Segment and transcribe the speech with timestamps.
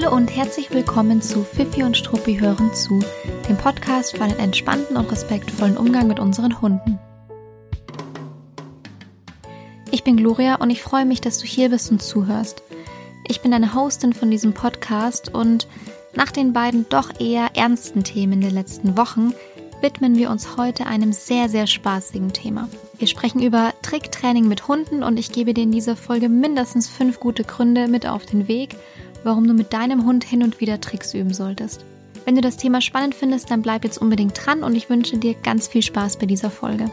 [0.00, 3.00] Hallo und herzlich willkommen zu Fifi und Struppi hören zu,
[3.48, 7.00] dem Podcast für einen entspannten und respektvollen Umgang mit unseren Hunden.
[9.90, 12.62] Ich bin Gloria und ich freue mich, dass du hier bist und zuhörst.
[13.26, 15.66] Ich bin deine Hostin von diesem Podcast und
[16.14, 19.34] nach den beiden doch eher ernsten Themen der letzten Wochen
[19.80, 22.68] widmen wir uns heute einem sehr, sehr spaßigen Thema.
[22.98, 27.18] Wir sprechen über Tricktraining mit Hunden und ich gebe dir in dieser Folge mindestens fünf
[27.18, 28.76] gute Gründe mit auf den Weg,
[29.24, 31.84] warum du mit deinem Hund hin und wieder Tricks üben solltest.
[32.24, 35.34] Wenn du das Thema spannend findest, dann bleib jetzt unbedingt dran und ich wünsche dir
[35.34, 36.90] ganz viel Spaß bei dieser Folge.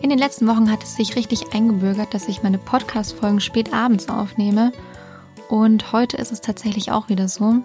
[0.00, 4.08] In den letzten Wochen hat es sich richtig eingebürgert, dass ich meine Podcast-Folgen spät abends
[4.08, 4.72] aufnehme.
[5.48, 7.56] Und heute ist es tatsächlich auch wieder so.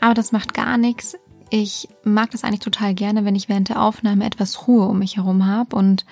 [0.00, 1.16] Aber das macht gar nichts.
[1.50, 5.16] Ich mag das eigentlich total gerne, wenn ich während der Aufnahme etwas Ruhe um mich
[5.16, 6.06] herum habe und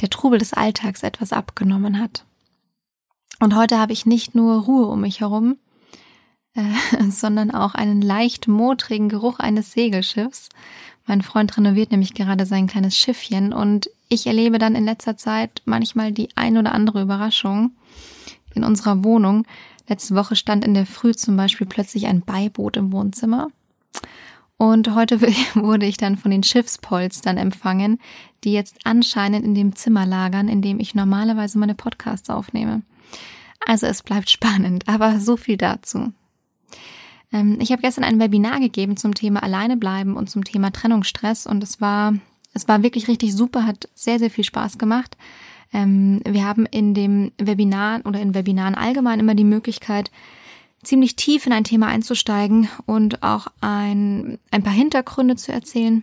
[0.00, 2.24] der Trubel des Alltags etwas abgenommen hat.
[3.42, 5.56] Und heute habe ich nicht nur Ruhe um mich herum,
[6.54, 6.62] äh,
[7.10, 10.48] sondern auch einen leicht motrigen Geruch eines Segelschiffs.
[11.08, 15.60] Mein Freund renoviert nämlich gerade sein kleines Schiffchen und ich erlebe dann in letzter Zeit
[15.64, 17.72] manchmal die ein oder andere Überraschung
[18.54, 19.44] in unserer Wohnung.
[19.88, 23.48] Letzte Woche stand in der Früh zum Beispiel plötzlich ein Beiboot im Wohnzimmer.
[24.56, 25.20] Und heute
[25.54, 27.98] wurde ich dann von den Schiffspolstern empfangen,
[28.44, 32.82] die jetzt anscheinend in dem Zimmer lagern, in dem ich normalerweise meine Podcasts aufnehme.
[33.66, 36.12] Also es bleibt spannend, aber so viel dazu.
[37.32, 41.46] Ähm, ich habe gestern ein Webinar gegeben zum Thema Alleine bleiben und zum Thema Trennungsstress
[41.46, 42.14] und es war,
[42.52, 45.16] es war wirklich richtig super, hat sehr, sehr viel Spaß gemacht.
[45.72, 50.10] Ähm, wir haben in dem Webinar oder in Webinaren allgemein immer die Möglichkeit,
[50.82, 56.02] ziemlich tief in ein Thema einzusteigen und auch ein, ein paar Hintergründe zu erzählen.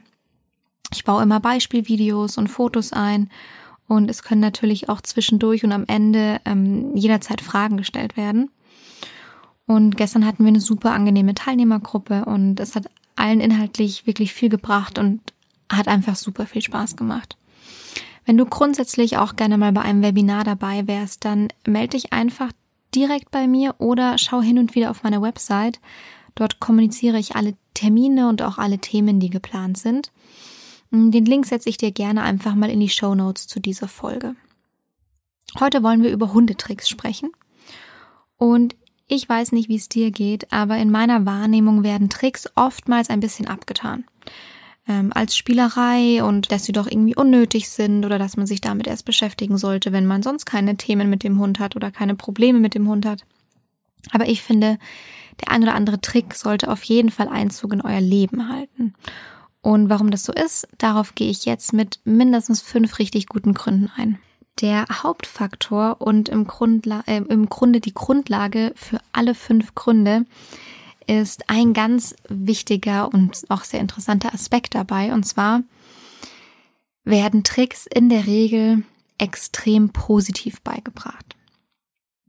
[0.92, 3.30] Ich baue immer Beispielvideos und Fotos ein
[3.90, 8.52] und es können natürlich auch zwischendurch und am Ende ähm, jederzeit Fragen gestellt werden.
[9.66, 12.86] Und gestern hatten wir eine super angenehme Teilnehmergruppe und es hat
[13.16, 15.22] allen inhaltlich wirklich viel gebracht und
[15.72, 17.36] hat einfach super viel Spaß gemacht.
[18.26, 22.52] Wenn du grundsätzlich auch gerne mal bei einem Webinar dabei wärst, dann melde dich einfach
[22.94, 25.80] direkt bei mir oder schau hin und wieder auf meiner Website.
[26.36, 30.12] Dort kommuniziere ich alle Termine und auch alle Themen, die geplant sind.
[30.92, 34.36] Den Link setze ich dir gerne einfach mal in die Show Notes zu dieser Folge.
[35.60, 37.32] Heute wollen wir über Hundetricks sprechen.
[38.38, 38.76] Und
[39.08, 43.20] ich weiß nicht, wie es dir geht, aber in meiner Wahrnehmung werden Tricks oftmals ein
[43.20, 44.06] bisschen abgetan
[44.90, 48.88] ähm, als Spielerei und dass sie doch irgendwie unnötig sind oder dass man sich damit
[48.88, 52.60] erst beschäftigen sollte, wenn man sonst keine Themen mit dem Hund hat oder keine Probleme
[52.60, 53.24] mit dem Hund hat.
[54.12, 54.80] Aber ich finde,
[55.42, 58.96] der ein oder andere Trick sollte auf jeden Fall Einzug in euer Leben halten.
[59.62, 63.92] Und warum das so ist, darauf gehe ich jetzt mit mindestens fünf richtig guten Gründen
[63.96, 64.20] ein.
[64.62, 70.26] Der Hauptfaktor und im, Grundla äh, im Grunde die Grundlage für alle fünf Gründe
[71.08, 75.14] ist ein ganz wichtiger und auch sehr interessanter Aspekt dabei.
[75.14, 75.64] Und zwar
[77.04, 78.84] werden Tricks in der Regel
[79.18, 81.36] extrem positiv beigebracht.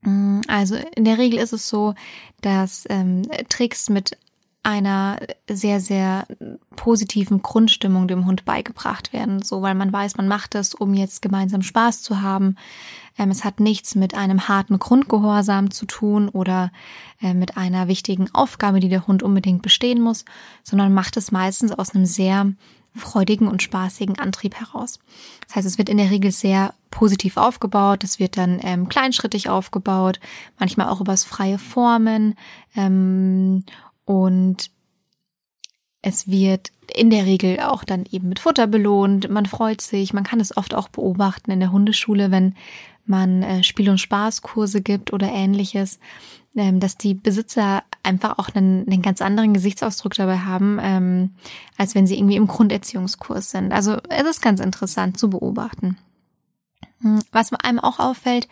[0.02, 1.94] Mm, also in der Regel ist es so,
[2.40, 4.16] dass ähm, Tricks mit
[4.62, 6.26] einer sehr, sehr
[6.76, 9.42] positiven Grundstimmung dem Hund beigebracht werden.
[9.42, 12.56] So, weil man weiß, man macht es, um jetzt gemeinsam Spaß zu haben.
[13.18, 16.72] Ähm, es hat nichts mit einem harten Grundgehorsam zu tun oder
[17.22, 20.24] äh, mit einer wichtigen Aufgabe, die der Hund unbedingt bestehen muss,
[20.62, 22.52] sondern macht es meistens aus einem sehr
[22.94, 24.98] freudigen und spaßigen Antrieb heraus.
[25.46, 29.48] Das heißt, es wird in der Regel sehr positiv aufgebaut, es wird dann ähm, kleinschrittig
[29.48, 30.18] aufgebaut,
[30.58, 32.34] manchmal auch übers freie Formen
[32.74, 33.64] ähm,
[34.10, 34.72] und
[36.02, 39.30] es wird in der Regel auch dann eben mit Futter belohnt.
[39.30, 40.12] Man freut sich.
[40.12, 42.56] Man kann es oft auch beobachten in der Hundeschule, wenn
[43.04, 46.00] man äh, Spiel- und Spaßkurse gibt oder ähnliches,
[46.56, 51.30] ähm, dass die Besitzer einfach auch einen, einen ganz anderen Gesichtsausdruck dabei haben, ähm,
[51.76, 53.70] als wenn sie irgendwie im Grunderziehungskurs sind.
[53.70, 55.98] Also es ist ganz interessant zu beobachten.
[57.00, 58.48] Hm, was einem auch auffällt,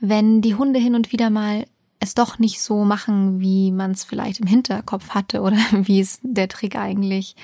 [0.00, 1.66] wenn die Hunde hin und wieder mal
[2.06, 6.20] es doch nicht so machen, wie man es vielleicht im Hinterkopf hatte oder wie es
[6.22, 7.36] der Trick eigentlich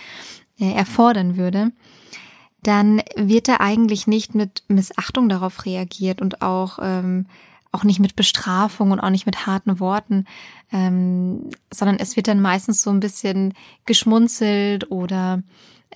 [0.59, 1.73] äh, erfordern würde,
[2.62, 7.26] dann wird da eigentlich nicht mit Missachtung darauf reagiert und auch ähm,
[7.73, 10.26] auch nicht mit Bestrafung und auch nicht mit harten Worten,
[10.73, 13.55] ähm, sondern es wird dann meistens so ein bisschen
[13.87, 15.43] geschmunzelt oder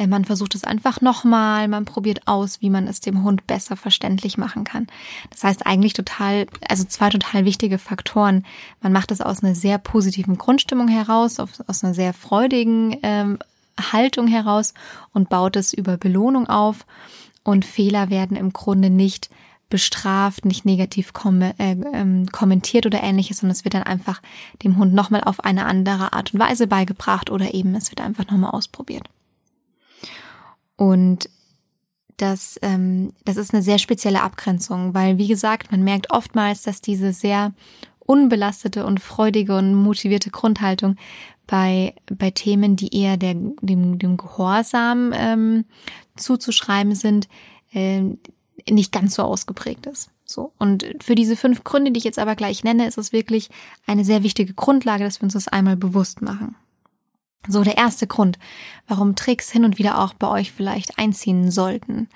[0.06, 4.36] man versucht es einfach nochmal, man probiert aus, wie man es dem Hund besser verständlich
[4.36, 4.86] machen kann.
[5.30, 8.44] Das heißt eigentlich total, also zwei total wichtige Faktoren.
[8.82, 13.38] Man macht es aus einer sehr positiven Grundstimmung heraus, aus einer sehr freudigen ähm,
[13.80, 14.74] Haltung heraus
[15.12, 16.86] und baut es über Belohnung auf.
[17.42, 19.30] Und Fehler werden im Grunde nicht
[19.68, 24.22] bestraft, nicht negativ kom äh, ähm, kommentiert oder ähnliches, sondern es wird dann einfach
[24.62, 28.26] dem Hund nochmal auf eine andere Art und Weise beigebracht oder eben es wird einfach
[28.26, 29.08] nochmal ausprobiert.
[30.76, 31.28] Und
[32.16, 36.80] das, ähm, das ist eine sehr spezielle Abgrenzung, weil wie gesagt, man merkt oftmals, dass
[36.80, 37.52] diese sehr
[38.00, 40.96] unbelastete und freudige und motivierte Grundhaltung
[41.46, 45.64] bei, bei Themen, die eher der, dem, dem Gehorsam ähm,
[46.16, 47.28] zuzuschreiben sind,
[47.72, 48.02] äh,
[48.68, 50.10] nicht ganz so ausgeprägt ist.
[50.24, 50.52] So.
[50.58, 53.48] Und für diese fünf Gründe, die ich jetzt aber gleich nenne, ist es wirklich
[53.86, 56.56] eine sehr wichtige Grundlage, dass wir uns das einmal bewusst machen.
[57.48, 58.38] So, der erste Grund,
[58.88, 62.08] warum Tricks hin und wieder auch bei euch vielleicht einziehen sollten,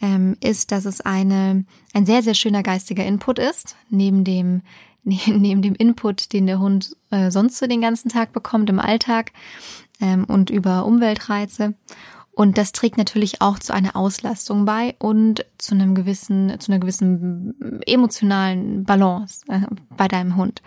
[0.00, 1.64] ähm, ist, dass es eine,
[1.94, 4.62] ein sehr, sehr schöner geistiger Input ist, neben dem,
[5.04, 9.32] neben dem Input, den der Hund äh, sonst so den ganzen Tag bekommt im Alltag
[10.00, 11.74] ähm, und über Umweltreize.
[12.32, 16.80] Und das trägt natürlich auch zu einer Auslastung bei und zu einem gewissen, zu einer
[16.80, 19.60] gewissen emotionalen Balance äh,
[19.96, 20.60] bei deinem Hund.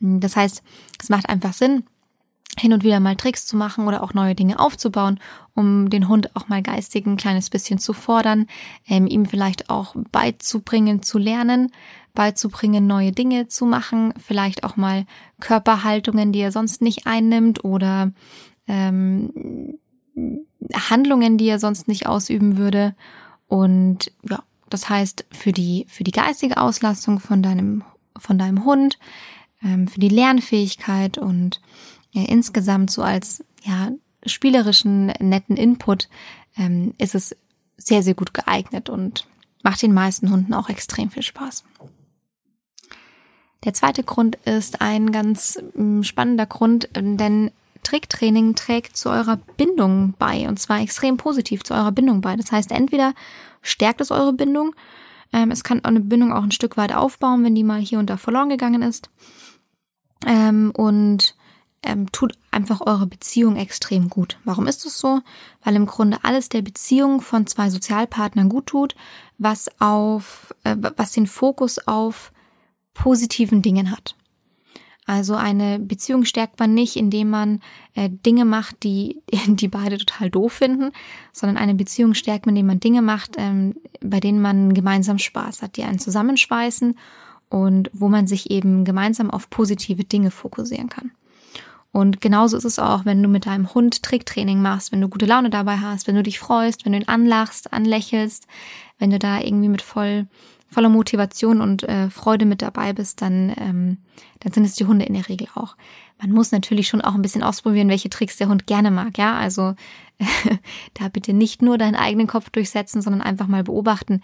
[0.00, 0.62] Das heißt,
[1.00, 1.84] es macht einfach Sinn,
[2.56, 5.18] hin und wieder mal Tricks zu machen oder auch neue Dinge aufzubauen,
[5.54, 8.46] um den Hund auch mal geistig ein kleines bisschen zu fordern,
[8.88, 11.72] ähm, ihm vielleicht auch beizubringen, zu lernen,
[12.14, 15.04] beizubringen, neue Dinge zu machen, vielleicht auch mal
[15.40, 18.12] Körperhaltungen, die er sonst nicht einnimmt oder
[18.68, 19.78] ähm,
[20.72, 22.94] Handlungen, die er sonst nicht ausüben würde.
[23.48, 27.82] Und ja, das heißt, für die, für die geistige Auslastung von deinem,
[28.16, 28.98] von deinem Hund,
[29.62, 31.60] ähm, für die Lernfähigkeit und
[32.14, 33.90] ja, insgesamt so als, ja,
[34.24, 36.08] spielerischen, netten Input,
[36.56, 37.36] ähm, ist es
[37.76, 39.26] sehr, sehr gut geeignet und
[39.62, 41.64] macht den meisten Hunden auch extrem viel Spaß.
[43.64, 47.50] Der zweite Grund ist ein ganz mm, spannender Grund, denn
[47.82, 52.36] Tricktraining trägt zu eurer Bindung bei und zwar extrem positiv zu eurer Bindung bei.
[52.36, 53.12] Das heißt, entweder
[53.60, 54.74] stärkt es eure Bindung,
[55.32, 58.08] ähm, es kann eine Bindung auch ein Stück weit aufbauen, wenn die mal hier und
[58.08, 59.10] da verloren gegangen ist
[60.26, 61.34] ähm, und
[61.84, 64.38] ähm, tut einfach eure Beziehung extrem gut.
[64.44, 65.20] Warum ist das so?
[65.62, 68.94] Weil im Grunde alles der Beziehung von zwei Sozialpartnern gut tut,
[69.38, 72.32] was auf, äh, was den Fokus auf
[72.94, 74.16] positiven Dingen hat.
[75.06, 77.60] Also eine Beziehung stärkt man nicht, indem man
[77.94, 80.92] äh, Dinge macht, die, die beide total doof finden,
[81.32, 85.62] sondern eine Beziehung stärkt man, indem man Dinge macht, ähm, bei denen man gemeinsam Spaß
[85.62, 86.96] hat, die einen zusammenschweißen
[87.50, 91.12] und wo man sich eben gemeinsam auf positive Dinge fokussieren kann.
[91.94, 95.26] Und genauso ist es auch, wenn du mit deinem Hund Tricktraining machst, wenn du gute
[95.26, 98.48] Laune dabei hast, wenn du dich freust, wenn du ihn anlachst, anlächelst,
[98.98, 100.26] wenn du da irgendwie mit voll
[100.66, 103.98] voller Motivation und äh, Freude mit dabei bist, dann, ähm,
[104.40, 105.76] dann sind es die Hunde in der Regel auch.
[106.20, 109.36] Man muss natürlich schon auch ein bisschen ausprobieren, welche Tricks der Hund gerne mag, ja.
[109.36, 109.76] Also
[110.94, 114.20] da bitte nicht nur deinen eigenen Kopf durchsetzen, sondern einfach mal beobachten.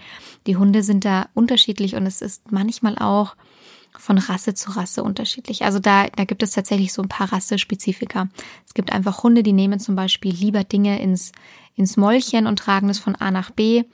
[0.48, 3.36] Die Hunde sind da unterschiedlich und es ist manchmal auch
[3.96, 5.64] von Rasse zu Rasse unterschiedlich.
[5.64, 8.28] Also da, da gibt es tatsächlich so ein paar Rassespezifika.
[8.66, 11.32] Es gibt einfach Hunde, die nehmen zum Beispiel lieber Dinge ins,
[11.76, 13.84] ins Mäulchen und tragen es von A nach B.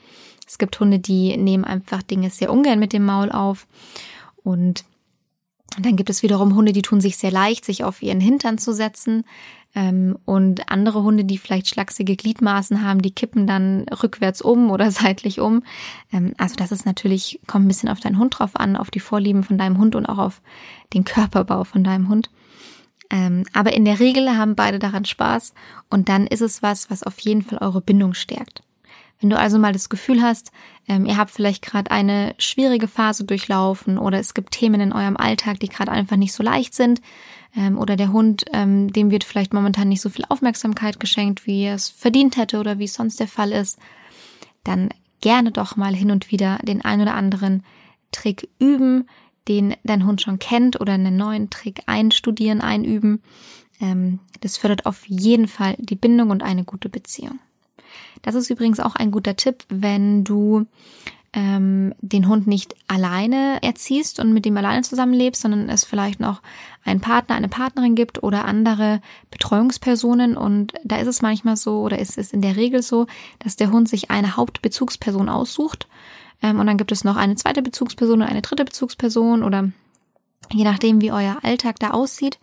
[0.47, 3.67] Es gibt Hunde, die nehmen einfach Dinge sehr ungern mit dem Maul auf.
[4.45, 4.85] Und
[5.79, 8.73] dann gibt es wiederum Hunde, die tun sich sehr leicht, sich auf ihren Hintern zu
[8.73, 9.25] setzen.
[9.75, 14.91] Ähm, und andere Hunde, die vielleicht schlachsige Gliedmaßen haben, die kippen dann rückwärts um oder
[14.91, 15.63] seitlich um.
[16.13, 19.01] Ähm, also das ist natürlich, kommt ein bisschen auf deinen Hund drauf an, auf die
[19.01, 20.41] Vorlieben von deinem Hund und auch auf
[20.95, 22.31] den Körperbau von deinem Hund.
[23.11, 25.55] Ähm, aber in der Regel haben beide daran Spaß
[25.91, 28.63] und dann ist es was, was auf jeden Fall eure Bindung stärkt.
[29.21, 30.53] Wenn du also mal das Gefühl hast,
[30.89, 35.17] ähm, ihr habt vielleicht gerade eine schwierige Phase durchlaufen oder es gibt Themen in eurem
[35.17, 37.01] Alltag, die gerade einfach nicht so leicht sind,
[37.57, 41.65] ähm, oder der Hund, ähm, dem wird vielleicht momentan nicht so viel Aufmerksamkeit geschenkt, wie
[41.65, 43.79] er es verdient hätte oder wie es sonst der Fall ist,
[44.65, 47.65] dann gerne doch mal hin und wieder den ein oder anderen
[48.13, 49.09] Trick üben,
[49.49, 53.23] den dein Hund schon kennt oder einen neuen Trick einstudieren, einüben.
[53.81, 57.39] Ähm, das fördert auf jeden Fall die Bindung und eine gute Beziehung.
[58.23, 60.67] Das ist übrigens auch ein guter Tipp, wenn du
[61.37, 66.41] ähm, den Hund nicht alleine erziehst und mit ihm alleine zusammenlebst, sondern es vielleicht noch
[66.83, 70.37] einen Partner, eine Partnerin gibt oder andere Betreuungspersonen.
[70.37, 73.07] Und da ist es manchmal so oder ist es in der Regel so,
[73.39, 75.87] dass der Hund sich eine Hauptbezugsperson aussucht.
[76.43, 79.71] Ähm, und dann gibt es noch eine zweite Bezugsperson oder eine dritte Bezugsperson oder
[80.53, 82.39] je nachdem, wie euer Alltag da aussieht.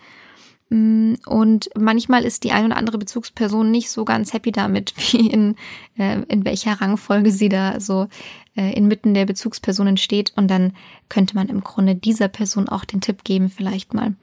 [0.69, 5.29] Mm, und manchmal ist die ein oder andere Bezugsperson nicht so ganz happy damit, wie
[5.29, 5.55] in,
[5.97, 8.07] äh, in welcher Rangfolge sie da so
[8.55, 10.33] äh, inmitten der Bezugspersonen steht.
[10.35, 10.73] Und dann
[11.09, 14.15] könnte man im Grunde dieser Person auch den Tipp geben, vielleicht mal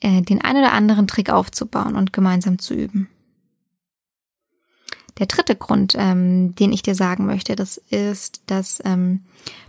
[0.00, 3.08] äh, den ein oder anderen Trick aufzubauen und gemeinsam zu üben.
[5.18, 9.24] Der dritte Grund, ähm, den ich dir sagen möchte, das ist, dass ähm,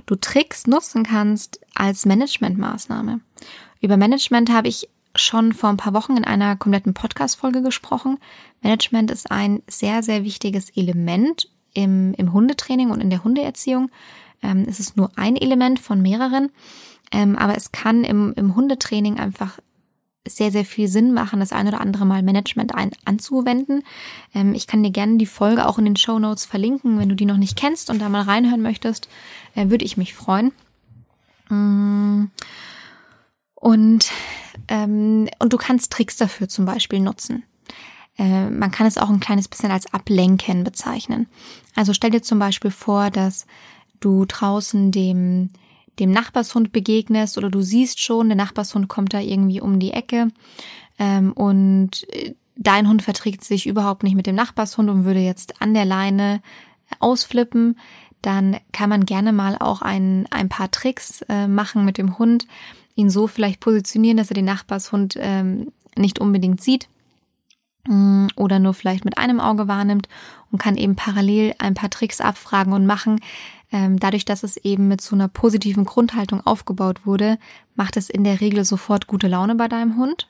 [0.07, 3.19] du Tricks nutzen kannst als Managementmaßnahme.
[3.79, 8.17] Über Management habe ich schon vor ein paar Wochen in einer kompletten Podcast-Folge gesprochen.
[8.61, 13.89] Management ist ein sehr, sehr wichtiges Element im, im Hundetraining und in der Hundeerziehung.
[14.41, 16.51] Ähm, es ist nur ein Element von mehreren,
[17.11, 19.59] ähm, aber es kann im, im Hundetraining einfach
[20.27, 23.83] sehr, sehr viel Sinn machen, das ein oder andere Mal Management ein, anzuwenden.
[24.33, 26.99] Ähm, ich kann dir gerne die Folge auch in den Show Notes verlinken.
[26.99, 29.07] Wenn du die noch nicht kennst und da mal reinhören möchtest,
[29.55, 30.51] äh, würde ich mich freuen.
[31.49, 32.25] Mm.
[33.65, 34.11] Und,
[34.67, 37.41] ähm, und du kannst Tricks dafür zum Beispiel nutzen.
[38.15, 41.25] Äh, man kann es auch ein kleines bisschen als Ablenken bezeichnen.
[41.73, 43.47] Also stell dir zum Beispiel vor, dass
[44.01, 45.49] du draußen dem
[45.97, 50.27] dem Nachbarshund begegnest oder du siehst schon, der Nachbarshund kommt da irgendwie um die Ecke
[50.99, 55.59] ähm, und äh, dein Hund verträgt sich überhaupt nicht mit dem Nachbarshund und würde jetzt
[55.59, 56.41] an der Leine
[56.99, 57.79] ausflippen,
[58.21, 62.45] dann kann man gerne mal auch ein, ein paar Tricks äh, machen mit dem Hund,
[62.95, 66.87] ihn so vielleicht positionieren, dass er den Nachbarshund ähm, nicht unbedingt sieht
[67.87, 70.07] mm, oder nur vielleicht mit einem Auge wahrnimmt
[70.51, 73.19] und kann eben parallel ein paar Tricks abfragen und machen,
[73.71, 77.37] ähm, dadurch, dass es eben mit so einer positiven Grundhaltung aufgebaut wurde,
[77.75, 80.29] macht es in der Regel sofort gute Laune bei deinem Hund.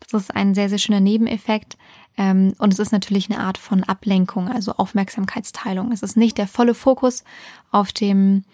[0.00, 1.76] Das ist ein sehr, sehr schöner Nebeneffekt.
[2.16, 5.92] Ähm, und es ist natürlich eine Art von Ablenkung, also Aufmerksamkeitsteilung.
[5.92, 7.24] Es ist nicht der volle Fokus
[7.70, 8.44] auf dem,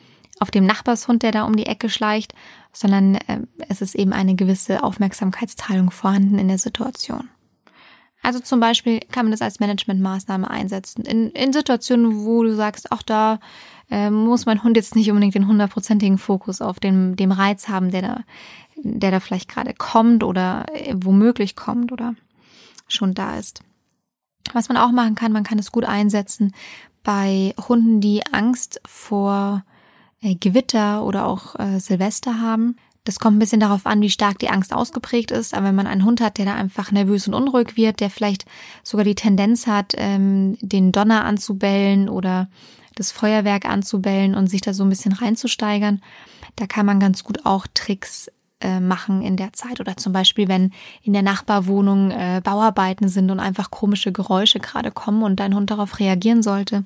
[0.41, 2.35] auf dem Nachbarshund, der da um die Ecke schleicht,
[2.73, 7.29] sondern äh, es ist eben eine gewisse Aufmerksamkeitsteilung vorhanden in der Situation.
[8.23, 11.05] Also zum Beispiel kann man das als Managementmaßnahme einsetzen.
[11.05, 13.39] In, in Situationen, wo du sagst, ach, da
[13.91, 17.91] äh, muss mein Hund jetzt nicht unbedingt den hundertprozentigen Fokus auf dem, dem Reiz haben,
[17.91, 18.21] der da,
[18.77, 22.15] der da vielleicht gerade kommt oder äh, womöglich kommt oder
[22.89, 23.63] schon da ist.
[24.53, 26.55] Was man auch machen kann, man kann es gut einsetzen
[27.03, 29.65] bei Hunden, die Angst vor
[30.25, 32.77] Gewitter oder auch äh, Silvester haben.
[33.05, 35.53] Das kommt ein bisschen darauf an, wie stark die Angst ausgeprägt ist.
[35.53, 38.47] Aber wenn man einen Hund hat, der da einfach nervös und unruhig wird, der vielleicht
[38.83, 42.49] sogar die Tendenz hat, ähm, den Donner anzubellen oder
[42.95, 46.01] das Feuerwerk anzubellen und sich da so ein bisschen reinzusteigern,
[46.57, 49.81] da kann man ganz gut auch Tricks äh, machen in der Zeit.
[49.81, 54.91] Oder zum Beispiel, wenn in der Nachbarwohnung äh, Bauarbeiten sind und einfach komische Geräusche gerade
[54.91, 56.85] kommen und dein Hund darauf reagieren sollte,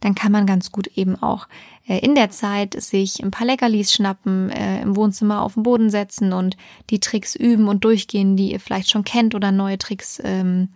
[0.00, 3.92] dann kann man ganz gut eben auch äh, in der Zeit sich ein paar Leckerlis
[3.92, 6.56] schnappen, äh, im Wohnzimmer auf den Boden setzen und
[6.90, 10.70] die Tricks üben und durchgehen, die ihr vielleicht schon kennt oder neue Tricks ähm,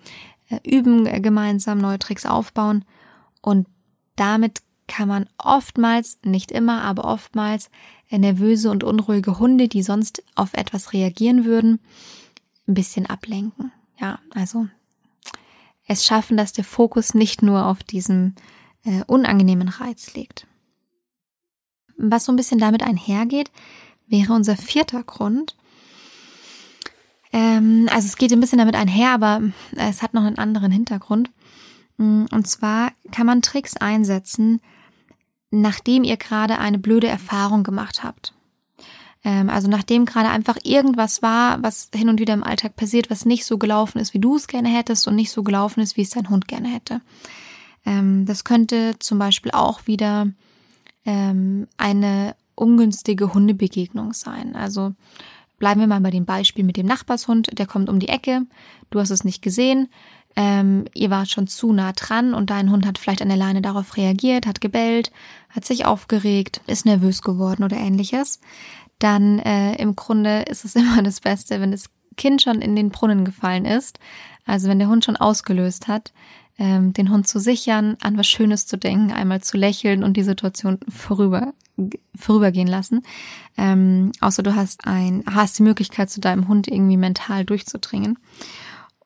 [0.48, 2.84] äh, üben, äh, gemeinsam neue Tricks aufbauen.
[3.42, 3.66] Und
[4.14, 7.70] damit kann man oftmals, nicht immer, aber oftmals
[8.08, 11.80] äh, nervöse und unruhige Hunde, die sonst auf etwas reagieren würden,
[12.68, 13.72] ein bisschen ablenken.
[14.00, 14.68] Ja, also
[15.86, 18.34] es schaffen, dass der Fokus nicht nur auf diesem
[18.84, 20.46] äh, unangenehmen Reiz liegt.
[22.02, 23.50] Was so ein bisschen damit einhergeht,
[24.06, 25.56] wäre unser vierter Grund.
[27.32, 29.42] Ähm, also es geht ein bisschen damit einher, aber
[29.76, 31.30] es hat noch einen anderen Hintergrund.
[31.96, 34.60] Mm, und zwar kann man Tricks einsetzen,
[35.50, 38.34] nachdem ihr gerade eine blöde Erfahrung gemacht habt.
[39.22, 43.26] Ähm, also nachdem gerade einfach irgendwas war, was hin und wieder im Alltag passiert, was
[43.26, 46.02] nicht so gelaufen ist, wie du es gerne hättest und nicht so gelaufen ist, wie
[46.02, 47.00] es dein Hund gerne hätte.
[47.84, 50.28] Ähm, das könnte zum Beispiel auch wieder
[51.10, 54.54] ähm, eine ungünstige Hundebegegnung sein.
[54.54, 54.92] Also
[55.58, 58.42] bleiben wir mal bei dem Beispiel mit dem Nachbarshund, der kommt um die Ecke,
[58.90, 59.88] du hast es nicht gesehen,
[60.36, 63.60] ähm, ihr wart schon zu nah dran und dein Hund hat vielleicht an der Leine
[63.60, 65.10] darauf reagiert, hat gebellt,
[65.48, 68.38] hat sich aufgeregt, ist nervös geworden oder ähnliches,
[69.00, 72.90] dann äh, im Grunde ist es immer das Beste, wenn das Kind schon in den
[72.90, 73.98] Brunnen gefallen ist,
[74.46, 76.12] also wenn der Hund schon ausgelöst hat,
[76.60, 80.22] ähm, den Hund zu sichern, an was Schönes zu denken, einmal zu lächeln und die
[80.22, 81.54] Situation vorüber
[82.14, 83.02] vorübergehen lassen.
[83.56, 88.18] Ähm, außer du hast ein, hast die Möglichkeit, zu deinem Hund irgendwie mental durchzudringen.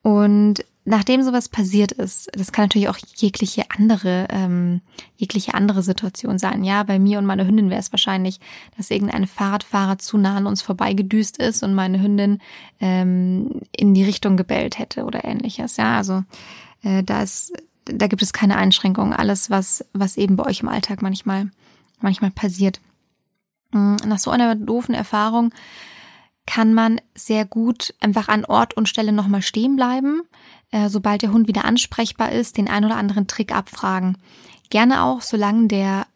[0.03, 4.81] Und nachdem sowas passiert ist, das kann natürlich auch jegliche andere, ähm,
[5.17, 6.65] jegliche andere Situation sein.
[6.65, 8.41] Ja, bei mir und meiner Hündin wäre es wahrscheinlich,
[8.77, 12.41] dass irgendein Fahrradfahrer zu nah an uns vorbeigedüst ist und meine Hündin
[12.81, 15.77] ähm, in die Richtung gebellt hätte oder ähnliches.
[15.77, 16.25] Ja, also
[16.85, 17.53] äh, da ist,
[17.85, 19.13] da gibt es keine Einschränkungen.
[19.13, 21.51] Alles, was, was eben bei euch im Alltag manchmal,
[22.01, 22.81] manchmal passiert.
[23.73, 25.53] Mm, nach so einer doofen Erfahrung
[26.47, 30.23] kann man sehr gut einfach an Ort und Stelle nochmal stehen bleiben,
[30.71, 34.19] äh, sobald der Hund wieder ansprechbar ist, den ein oder anderen Trick abfragen.
[34.71, 36.07] Gerne auch, solange der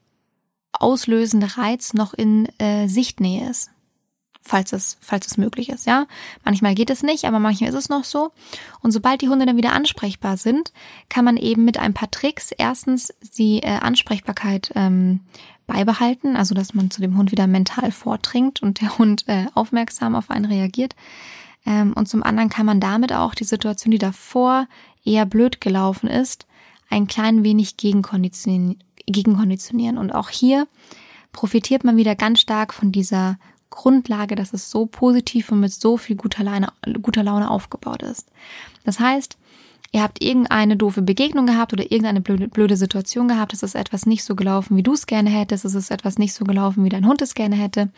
[0.72, 3.70] auslösende Reiz noch in äh, Sichtnähe ist.
[4.40, 6.06] Falls es, falls es möglich ist, ja.
[6.44, 8.32] Manchmal geht es nicht, aber manchmal ist es noch so.
[8.80, 10.72] Und sobald die Hunde dann wieder ansprechbar sind,
[11.08, 15.20] kann man eben mit ein paar Tricks erstens die äh, Ansprechbarkeit ähm,
[15.66, 20.14] beibehalten, also dass man zu dem Hund wieder mental vordringt und der Hund äh, aufmerksam
[20.14, 20.96] auf einen reagiert.
[21.66, 24.66] Ähm, und zum anderen kann man damit auch die Situation, die davor
[25.04, 26.46] eher blöd gelaufen ist,
[26.90, 28.82] ein klein wenig gegenkonditionieren.
[29.06, 29.98] gegenkonditionieren.
[29.98, 30.66] Und auch hier
[31.32, 33.38] profitiert man wieder ganz stark von dieser
[33.70, 36.68] Grundlage, dass es so positiv und mit so viel guter Laune,
[37.02, 38.30] guter Laune aufgebaut ist.
[38.84, 39.36] Das heißt,
[39.92, 44.06] ihr habt irgendeine doofe Begegnung gehabt oder irgendeine blöde, blöde Situation gehabt, es ist etwas
[44.06, 46.90] nicht so gelaufen, wie du es gerne hättest, es ist etwas nicht so gelaufen, wie
[46.90, 47.90] dein Hund es gerne hätte.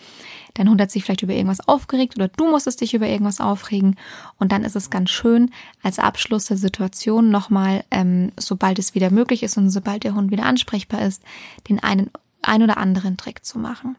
[0.54, 3.96] Dein Hund hat sich vielleicht über irgendwas aufgeregt oder du musstest dich über irgendwas aufregen
[4.38, 5.50] und dann ist es ganz schön,
[5.82, 10.30] als Abschluss der Situation nochmal, ähm, sobald es wieder möglich ist und sobald der Hund
[10.30, 11.22] wieder ansprechbar ist,
[11.68, 12.10] den einen
[12.42, 13.96] ein oder anderen Trick zu machen.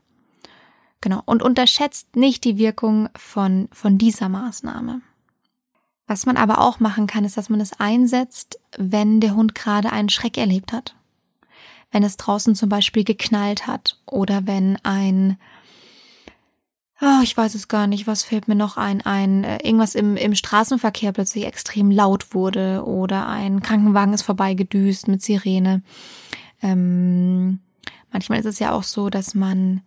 [1.01, 1.23] Genau.
[1.25, 5.01] Und unterschätzt nicht die Wirkung von, von dieser Maßnahme.
[6.07, 9.91] Was man aber auch machen kann, ist, dass man es einsetzt, wenn der Hund gerade
[9.91, 10.95] einen Schreck erlebt hat.
[11.89, 15.37] Wenn es draußen zum Beispiel geknallt hat oder wenn ein,
[17.01, 20.17] oh, ich weiß es gar nicht, was fällt mir noch ein, ein, äh, irgendwas im,
[20.17, 25.81] im Straßenverkehr plötzlich extrem laut wurde oder ein Krankenwagen ist vorbeigedüst mit Sirene.
[26.61, 27.59] Ähm,
[28.11, 29.81] manchmal ist es ja auch so, dass man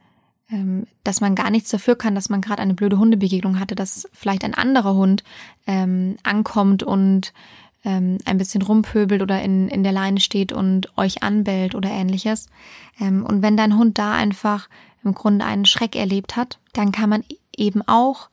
[1.05, 4.45] dass man gar nichts dafür kann, dass man gerade eine blöde Hundebegegnung hatte, dass vielleicht
[4.45, 5.25] ein anderer Hund
[5.67, 7.33] ähm, ankommt und
[7.85, 12.49] ähm, ein bisschen rumpöbelt oder in, in der Leine steht und euch anbellt oder ähnliches.
[13.01, 14.69] Ähm, und wenn dein Hund da einfach
[15.05, 17.25] im Grunde einen Schreck erlebt hat, dann kann man
[17.57, 18.29] eben auch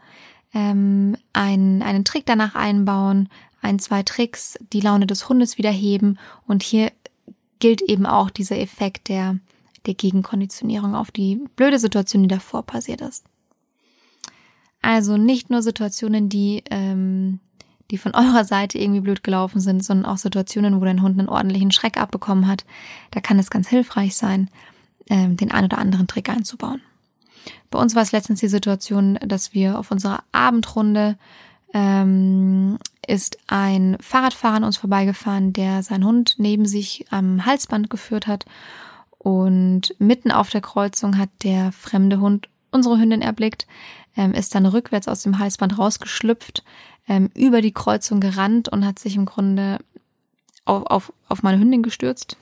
[0.54, 3.30] ähm, einen, einen Trick danach einbauen,
[3.62, 6.18] ein, zwei Tricks, die Laune des Hundes wieder heben.
[6.48, 6.92] Und hier
[7.60, 9.38] gilt eben auch dieser Effekt der
[9.86, 13.26] der Gegenkonditionierung auf die blöde Situation, die davor passiert ist.
[14.82, 17.40] Also nicht nur Situationen, die, ähm,
[17.90, 21.30] die von eurer Seite irgendwie blöd gelaufen sind, sondern auch Situationen, wo dein Hund einen
[21.30, 22.66] ordentlichen Schreck abbekommen hat.
[23.12, 24.50] Da kann es ganz hilfreich sein,
[25.10, 26.82] ähm, den ein oder anderen Trick einzubauen.
[27.70, 31.18] Bei uns war es letztens die Situation, dass wir auf unserer Abendrunde
[31.74, 38.28] ähm, ist ein Fahrradfahrer an uns vorbeigefahren, der seinen Hund neben sich am Halsband geführt
[38.28, 38.46] hat
[39.24, 43.68] und mitten auf der Kreuzung hat der fremde Hund unsere Hündin erblickt,
[44.18, 46.64] ähm, ist dann rückwärts aus dem Halsband rausgeschlüpft,
[47.08, 49.78] ähm, über die Kreuzung gerannt und hat sich im Grunde
[50.66, 52.36] auf, auf, auf meine Hündin gestürzt.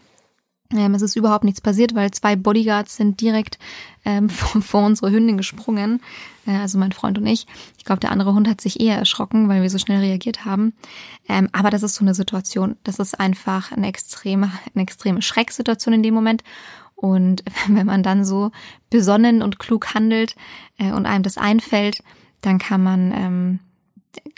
[0.71, 3.57] Ähm, es ist überhaupt nichts passiert, weil zwei Bodyguards sind direkt
[4.05, 6.01] ähm, vor, vor unsere Hündin gesprungen,
[6.45, 7.47] äh, also mein Freund und ich.
[7.77, 10.73] Ich glaube, der andere Hund hat sich eher erschrocken, weil wir so schnell reagiert haben.
[11.27, 12.75] Ähm, aber das ist so eine Situation.
[12.83, 16.43] Das ist einfach eine extreme, eine extreme Schrecksituation in dem Moment.
[16.95, 18.51] Und wenn man dann so
[18.91, 20.35] besonnen und klug handelt
[20.77, 22.03] äh, und einem das einfällt,
[22.41, 23.59] dann kann man ähm,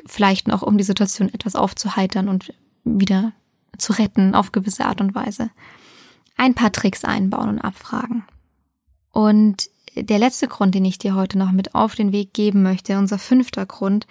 [0.06, 2.54] vielleicht noch, um die Situation etwas aufzuheitern und
[2.86, 3.34] wieder
[3.78, 5.50] zu retten auf gewisse Art und Weise
[6.42, 8.24] ein paar Tricks einbauen und abfragen.
[9.12, 12.98] Und der letzte Grund, den ich dir heute noch mit auf den Weg geben möchte,
[12.98, 14.08] unser fünfter Grund,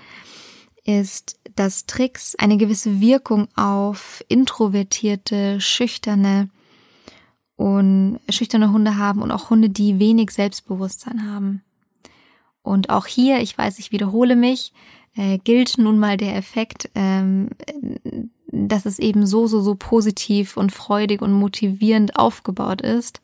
[0.85, 6.51] ist, dass Tricks eine gewisse Wirkung auf introvertierte, schüchterne
[7.57, 11.63] und schüchterne Hunde haben und auch Hunde, die wenig Selbstbewusstsein haben.
[12.63, 14.73] Und auch hier, ich weiß, ich wiederhole mich,
[15.17, 17.51] äh, gilt nun mal der Effekt, ähm,
[18.53, 23.21] dass es eben so, so, so positiv und freudig und motivierend aufgebaut ist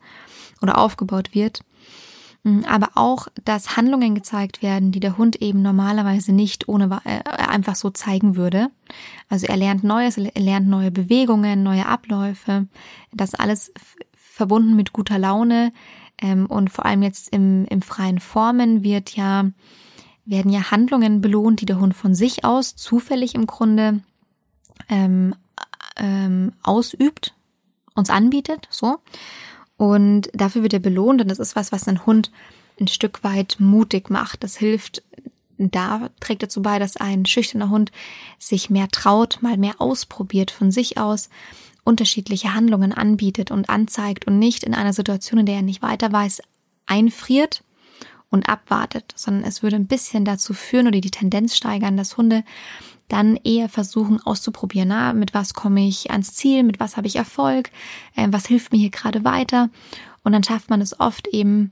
[0.61, 1.61] oder aufgebaut wird.
[2.43, 7.23] Mm, aber auch, dass Handlungen gezeigt werden, die der Hund eben normalerweise nicht ohne äh,
[7.29, 8.69] einfach so zeigen würde.
[9.29, 12.67] Also er lernt Neues, er lernt neue Bewegungen, neue Abläufe.
[13.11, 13.71] Das alles
[14.13, 15.73] verbunden mit guter Laune.
[16.21, 19.49] Ähm, und vor allem jetzt im, im freien Formen wird ja,
[20.25, 24.01] werden ja Handlungen belohnt, die der Hund von sich aus zufällig im Grunde
[24.89, 25.35] ähm,
[25.97, 27.33] ähm, ausübt,
[27.95, 28.99] uns anbietet, so.
[29.77, 32.31] Und dafür wird er belohnt und das ist was, was ein Hund
[32.79, 34.43] ein Stück weit mutig macht.
[34.43, 35.03] Das hilft,
[35.57, 37.91] da trägt dazu bei, dass ein schüchterner Hund
[38.39, 41.29] sich mehr traut, mal mehr ausprobiert von sich aus,
[41.83, 46.11] unterschiedliche Handlungen anbietet und anzeigt und nicht in einer Situation, in der er nicht weiter
[46.11, 46.41] weiß,
[46.85, 47.63] einfriert
[48.29, 52.43] und abwartet, sondern es würde ein bisschen dazu führen oder die Tendenz steigern, dass Hunde
[53.07, 57.15] dann eher versuchen auszuprobieren, na, mit was komme ich ans Ziel, mit was habe ich
[57.15, 57.71] Erfolg,
[58.15, 59.69] äh, was hilft mir hier gerade weiter.
[60.23, 61.71] Und dann schafft man es oft eben,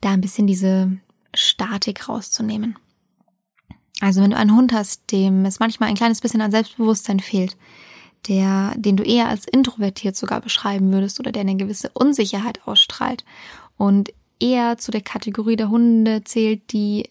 [0.00, 0.96] da ein bisschen diese
[1.34, 2.76] Statik rauszunehmen.
[4.00, 7.56] Also wenn du einen Hund hast, dem es manchmal ein kleines bisschen an Selbstbewusstsein fehlt,
[8.28, 13.24] der, den du eher als introvertiert sogar beschreiben würdest oder der eine gewisse Unsicherheit ausstrahlt
[13.76, 17.08] und eher zu der Kategorie der Hunde zählt, die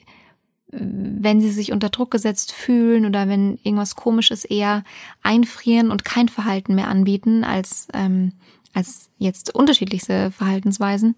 [0.69, 4.83] wenn sie sich unter Druck gesetzt fühlen oder wenn irgendwas komisch ist, eher
[5.23, 8.33] einfrieren und kein Verhalten mehr anbieten als, ähm,
[8.73, 11.15] als jetzt unterschiedlichste Verhaltensweisen,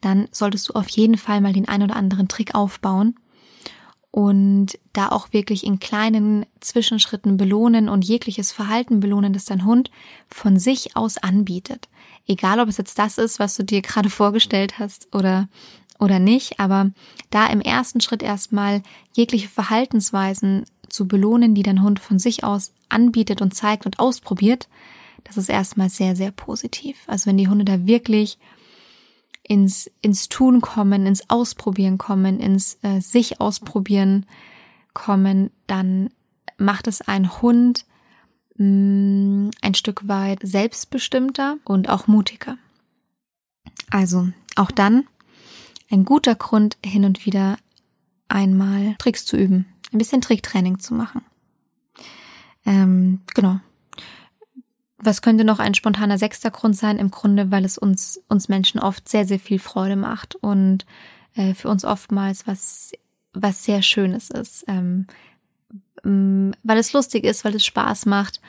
[0.00, 3.16] dann solltest du auf jeden Fall mal den ein oder anderen Trick aufbauen
[4.14, 9.90] und da auch wirklich in kleinen Zwischenschritten belohnen und jegliches Verhalten belohnen, das dein Hund
[10.28, 11.88] von sich aus anbietet.
[12.28, 15.48] Egal, ob es jetzt das ist, was du dir gerade vorgestellt hast oder
[15.98, 16.90] oder nicht, aber
[17.30, 22.72] da im ersten Schritt erstmal jegliche Verhaltensweisen zu belohnen, die dein Hund von sich aus
[22.88, 24.68] anbietet und zeigt und ausprobiert,
[25.24, 26.96] das ist erstmal sehr, sehr positiv.
[27.06, 28.38] Also wenn die Hunde da wirklich
[29.42, 34.26] ins, ins Tun kommen, ins Ausprobieren kommen, ins äh, sich ausprobieren
[34.92, 36.10] kommen, dann
[36.58, 37.84] macht es ein Hund
[38.56, 42.56] mh, mm, ein Stück weit selbstbestimmter und auch mutiger.
[43.90, 45.04] Also auch dann
[45.90, 47.56] ein guter Grund, hin und wieder
[48.28, 51.22] einmal Tricks zu üben, ein bisschen Tricktraining zu machen.
[52.66, 53.60] Ähm, genau.
[54.98, 56.98] Was könnte noch ein spontaner sechster Grund sein?
[56.98, 60.86] Im Grunde, weil es uns, uns Menschen oft sehr, sehr viel Freude macht und
[61.34, 62.92] äh, für uns oftmals was,
[63.34, 64.64] was sehr Schönes ist.
[64.66, 65.06] Ähm,
[66.02, 68.40] weil es lustig ist, weil es Spaß macht,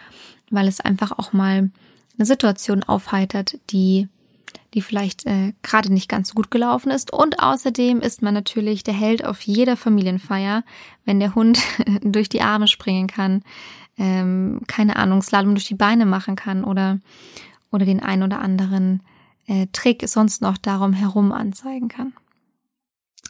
[0.49, 1.69] weil es einfach auch mal
[2.17, 4.07] eine Situation aufheitert, die
[4.75, 7.11] die vielleicht äh, gerade nicht ganz so gut gelaufen ist.
[7.11, 10.63] Und außerdem ist man natürlich der Held auf jeder Familienfeier,
[11.05, 11.59] wenn der Hund
[12.01, 13.41] durch die Arme springen kann,
[13.97, 16.99] ähm, keine Ahnung, Slalom durch die Beine machen kann oder,
[17.71, 19.01] oder den ein oder anderen
[19.47, 22.13] äh, Trick sonst noch darum herum anzeigen kann.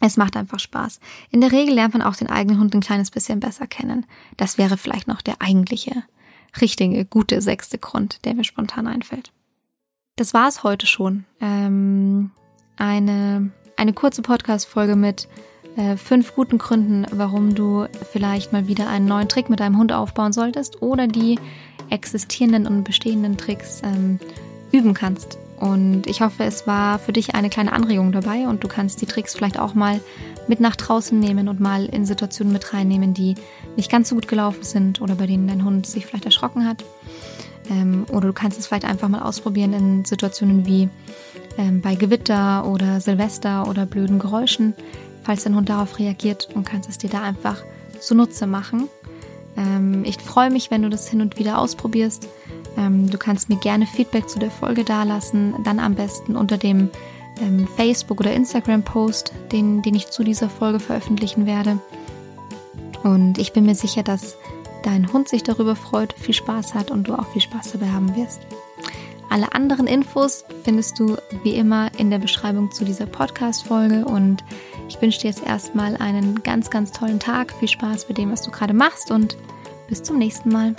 [0.01, 0.99] Es macht einfach Spaß.
[1.29, 4.05] In der Regel lernt man auch den eigenen Hund ein kleines bisschen besser kennen.
[4.35, 6.03] Das wäre vielleicht noch der eigentliche,
[6.59, 9.31] richtige, gute sechste Grund, der mir spontan einfällt.
[10.17, 11.25] Das war es heute schon.
[11.41, 12.31] Ähm,
[12.77, 15.27] eine, eine kurze Podcast-Folge mit
[15.75, 19.91] äh, fünf guten Gründen, warum du vielleicht mal wieder einen neuen Trick mit deinem Hund
[19.91, 21.37] aufbauen solltest oder die
[21.89, 24.19] existierenden und bestehenden Tricks ähm,
[24.71, 25.37] üben kannst.
[25.59, 29.07] Und ich hoffe, es war für dich eine kleine Anregung dabei und du kannst die
[29.07, 29.99] Tricks vielleicht auch mal
[30.47, 33.35] mit nach draußen nehmen und mal in Situationen mit reinnehmen, die
[33.75, 36.85] nicht ganz so gut gelaufen sind oder bei denen dein Hund sich vielleicht erschrocken hat.
[37.69, 40.89] Ähm, oder du kannst es vielleicht einfach mal ausprobieren in Situationen wie
[41.57, 44.73] ähm, bei Gewitter oder Silvester oder blöden Geräuschen,
[45.23, 47.63] falls dein Hund darauf reagiert und kannst es dir da einfach
[47.99, 48.87] zunutze machen.
[49.57, 52.27] Ähm, ich freue mich, wenn du das hin und wieder ausprobierst.
[52.77, 56.89] Ähm, du kannst mir gerne Feedback zu der Folge dalassen, dann am besten unter dem
[57.41, 61.79] ähm, Facebook- oder Instagram-Post, den, den ich zu dieser Folge veröffentlichen werde.
[63.03, 64.35] Und ich bin mir sicher, dass
[64.85, 68.15] dein Hund sich darüber freut, viel Spaß hat und du auch viel Spaß dabei haben
[68.15, 68.41] wirst.
[69.29, 74.43] Alle anderen Infos findest du wie immer in der Beschreibung zu dieser Podcast-Folge und
[74.87, 77.51] ich wünsche dir jetzt erstmal einen ganz, ganz tollen Tag.
[77.53, 79.35] Viel Spaß bei dem, was du gerade machst und
[79.89, 80.75] bis zum nächsten Mal.